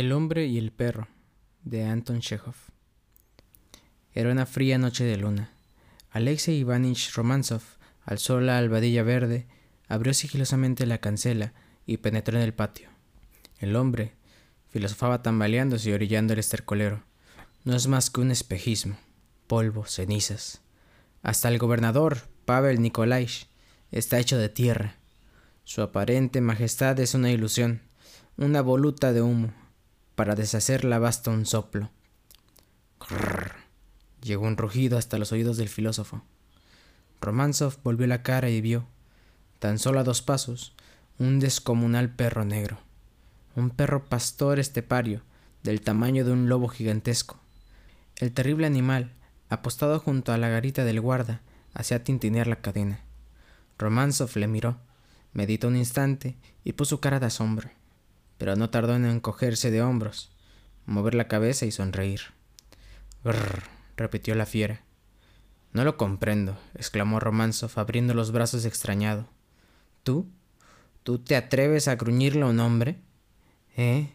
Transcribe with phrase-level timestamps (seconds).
[0.00, 1.08] El hombre y el perro
[1.62, 2.54] de Anton Chekhov.
[4.14, 5.50] Era una fría noche de luna.
[6.10, 7.60] Alexei Ivanich Romanzov
[8.06, 9.46] alzó la albadilla verde,
[9.88, 11.52] abrió sigilosamente la cancela
[11.84, 12.88] y penetró en el patio.
[13.58, 14.14] El hombre
[14.70, 17.02] filosofaba tambaleándose y orillando el estercolero.
[17.64, 18.96] No es más que un espejismo,
[19.48, 20.62] polvo, cenizas.
[21.22, 23.48] Hasta el gobernador, Pavel Nikolaich,
[23.90, 24.94] está hecho de tierra.
[25.64, 27.82] Su aparente majestad es una ilusión,
[28.38, 29.59] una voluta de humo.
[30.20, 31.88] Para deshacerla basta un soplo.
[34.20, 36.20] Llegó un rugido hasta los oídos del filósofo.
[37.22, 38.84] Romanzov volvió la cara y vio,
[39.60, 40.74] tan solo a dos pasos,
[41.18, 42.76] un descomunal perro negro.
[43.56, 45.22] Un perro pastor estepario,
[45.62, 47.40] del tamaño de un lobo gigantesco.
[48.16, 49.14] El terrible animal,
[49.48, 51.40] apostado junto a la garita del guarda,
[51.72, 53.00] hacía tintinear la cadena.
[53.78, 54.76] Romanzov le miró,
[55.32, 57.70] meditó un instante y puso cara de asombro,
[58.40, 60.30] pero no tardó en encogerse de hombros,
[60.86, 62.22] mover la cabeza y sonreír.
[63.22, 63.64] Grrr,
[63.98, 64.80] repitió la fiera.
[65.74, 69.28] No lo comprendo, exclamó Romanzov abriendo los brazos extrañado.
[70.04, 70.26] ¿Tú?
[71.02, 72.96] ¿Tú te atreves a gruñirle a un hombre?
[73.76, 74.14] ¿Eh?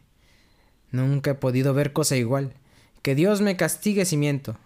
[0.90, 2.56] Nunca he podido ver cosa igual.
[3.04, 4.58] Que Dios me castigue si miento.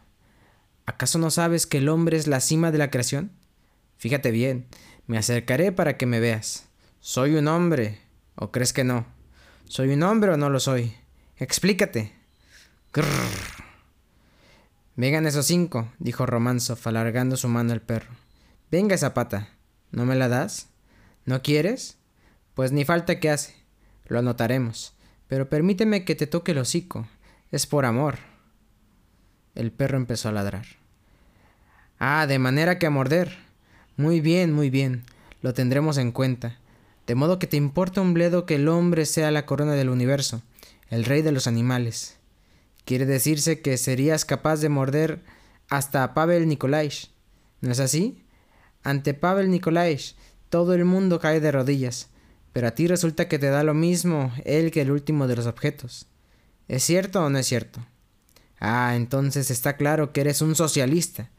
[0.85, 3.33] ¿Acaso no sabes que el hombre es la cima de la creación?
[3.97, 4.67] Fíjate bien,
[5.05, 6.69] me acercaré para que me veas.
[7.01, 7.99] ¿Soy un hombre?
[8.35, 9.18] ¿O crees que no?
[9.69, 10.95] ¿Soy un hombre o no lo soy?
[11.37, 12.11] Explícate.
[12.91, 13.05] Grrr.
[14.95, 18.09] Vengan esos cinco, dijo Romanzov, alargando su mano al perro.
[18.71, 19.49] Venga esa pata.
[19.91, 20.69] ¿No me la das?
[21.25, 21.99] ¿No quieres?
[22.55, 23.53] Pues ni falta que hace.
[24.07, 24.93] Lo anotaremos.
[25.27, 27.07] Pero permíteme que te toque el hocico.
[27.51, 28.17] Es por amor.
[29.53, 30.65] El perro empezó a ladrar.
[31.99, 33.37] Ah, de manera que a morder.
[33.97, 35.03] Muy bien, muy bien.
[35.43, 36.57] Lo tendremos en cuenta.
[37.09, 40.43] De modo que te importa un bledo que el hombre sea la corona del universo,
[40.91, 42.17] el rey de los animales.
[42.85, 45.23] Quiere decirse que serías capaz de morder
[45.69, 47.09] hasta a Pavel Nikolaich.
[47.61, 48.23] ¿No es así?
[48.83, 50.15] Ante Pavel Nikolaich
[50.49, 52.09] todo el mundo cae de rodillas,
[52.53, 55.47] pero a ti resulta que te da lo mismo él que el último de los
[55.47, 56.05] objetos.
[56.67, 57.83] ¿Es cierto o no es cierto?
[58.59, 61.31] Ah, entonces está claro que eres un socialista.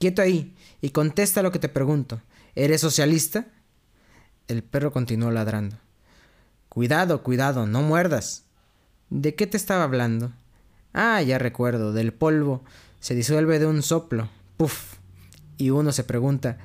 [0.00, 2.20] Quieto ahí y contesta lo que te pregunto.
[2.56, 3.46] ¿Eres socialista?
[4.52, 5.76] El perro continuó ladrando.
[6.68, 8.44] Cuidado, cuidado, no muerdas.
[9.08, 10.30] ¿De qué te estaba hablando?
[10.92, 12.62] Ah, ya recuerdo, del polvo
[13.00, 14.96] se disuelve de un soplo, puf,
[15.56, 16.58] y uno se pregunta,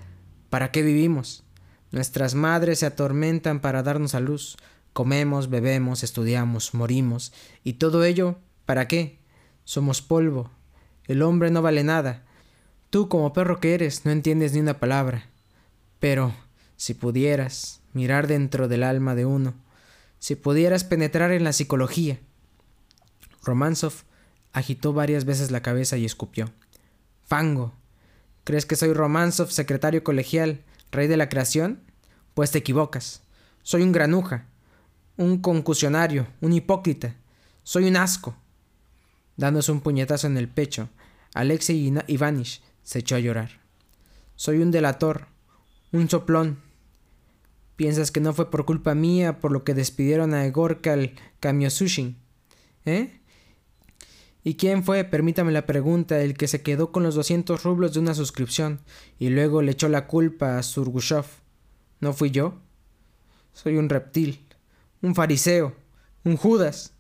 [0.49, 1.45] ¿para qué vivimos?
[1.91, 4.57] Nuestras madres se atormentan para darnos a luz,
[4.91, 7.31] comemos, bebemos, estudiamos, morimos,
[7.63, 9.19] y todo ello, ¿para qué?
[9.63, 10.51] Somos polvo,
[11.05, 12.23] el hombre no vale nada,
[12.89, 15.29] tú como perro que eres no entiendes ni una palabra,
[15.99, 16.33] pero
[16.77, 19.55] si pudieras mirar dentro del alma de uno,
[20.19, 22.19] si pudieras penetrar en la psicología.
[23.43, 23.93] Romanzov
[24.57, 26.49] Agitó varias veces la cabeza y escupió.
[27.25, 27.75] Fango.
[28.43, 31.79] ¿Crees que soy Romanzov, secretario colegial, rey de la creación?
[32.33, 33.21] Pues te equivocas.
[33.61, 34.47] Soy un granuja,
[35.15, 37.13] un concusionario, un hipócrita.
[37.61, 38.35] Soy un asco.
[39.35, 40.89] Dándose un puñetazo en el pecho,
[41.35, 43.59] Alexei Ivanich se echó a llorar.
[44.35, 45.27] Soy un delator,
[45.91, 46.63] un soplón.
[47.77, 52.17] ¿Piensas que no fue por culpa mía por lo que despidieron a Egorkal Kamiosushin?
[52.85, 53.21] ¿Eh?
[54.43, 57.99] ¿Y quién fue, permítame la pregunta, el que se quedó con los 200 rublos de
[57.99, 58.79] una suscripción
[59.19, 61.25] y luego le echó la culpa a Surgushov?
[61.99, 62.55] ¿No fui yo?
[63.53, 64.45] Soy un reptil,
[65.01, 65.75] un fariseo,
[66.23, 66.93] un Judas,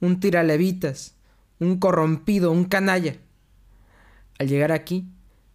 [0.00, 1.16] un tiralevitas,
[1.58, 3.16] un corrompido, un canalla.
[4.38, 5.06] Al llegar aquí,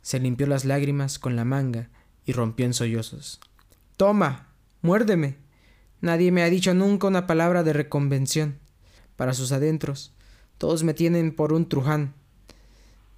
[0.04, 1.90] se limpió las lágrimas con la manga
[2.26, 3.40] y rompió en sollozos.
[4.02, 4.48] Toma,
[4.82, 5.38] muérdeme.
[6.00, 8.58] Nadie me ha dicho nunca una palabra de reconvención.
[9.16, 10.12] Para sus adentros,
[10.58, 12.16] todos me tienen por un truján.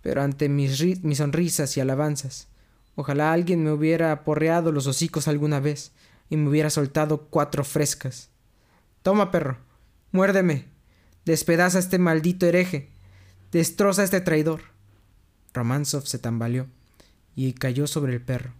[0.01, 2.49] Pero ante mis, mis sonrisas y alabanzas,
[2.95, 5.93] ojalá alguien me hubiera aporreado los hocicos alguna vez
[6.29, 8.27] y me hubiera soltado cuatro frescas.
[9.03, 9.59] Toma, perro,
[10.11, 10.65] muérdeme,
[11.23, 12.89] despedaza a este maldito hereje,
[13.53, 14.59] destroza a este traidor.
[15.53, 16.67] Romanzov se tambaleó
[17.37, 18.51] y cayó sobre el perro.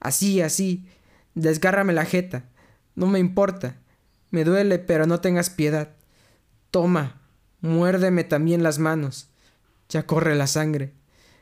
[0.00, 0.88] Así, así,
[1.34, 2.44] desgárrame la jeta,
[2.94, 3.76] no me importa,
[4.30, 5.96] me duele, pero no tengas piedad.
[6.70, 7.20] Toma,
[7.64, 9.30] Muérdeme también las manos.
[9.88, 10.92] Ya corre la sangre.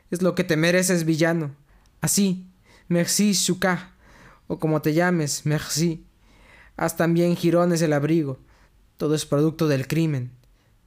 [0.09, 1.53] Es lo que te mereces, villano.
[1.99, 2.49] Así,
[2.87, 3.93] merci, Shuka,
[4.47, 6.07] o como te llames, merci.
[6.77, 8.39] Haz también jirones el abrigo.
[8.95, 10.31] Todo es producto del crimen.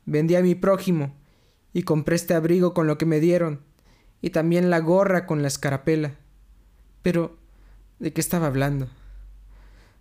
[0.06, 1.14] Vendí a mi prójimo
[1.74, 3.60] y compré este abrigo con lo que me dieron,
[4.22, 6.14] y también la gorra con la escarapela.
[7.02, 7.36] Pero,
[7.98, 8.88] ¿de qué estaba hablando?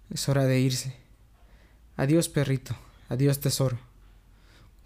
[0.09, 0.95] Es hora de irse.
[1.97, 2.75] Adiós, perrito.
[3.09, 3.77] Adiós, tesoro.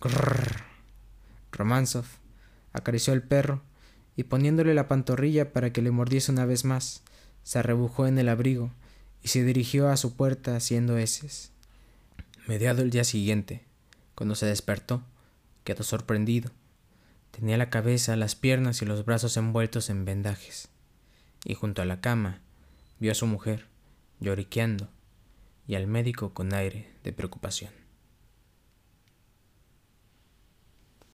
[0.02, 0.64] Grrr.
[1.52, 2.06] Romanzov
[2.72, 3.62] acarició al perro
[4.16, 7.04] y poniéndole la pantorrilla para que le mordiese una vez más,
[7.44, 8.72] se arrebujó en el abrigo
[9.24, 11.52] y se dirigió a su puerta haciendo heces.
[12.48, 13.64] Mediado el día siguiente,
[14.16, 15.04] cuando se despertó,
[15.64, 16.52] quedó sorprendido.
[17.32, 20.70] Tenía la cabeza, las piernas y los brazos envueltos en vendajes,
[21.46, 22.42] y junto a la cama
[23.00, 23.68] vio a su mujer
[24.20, 24.90] lloriqueando
[25.68, 27.72] y al médico con aire de preocupación.